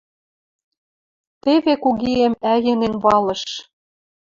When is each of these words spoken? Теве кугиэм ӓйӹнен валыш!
Теве 1.43 1.73
кугиэм 1.83 2.33
ӓйӹнен 2.53 2.93
валыш! 3.03 3.43